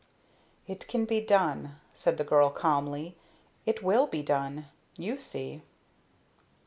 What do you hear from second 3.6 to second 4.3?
"It will be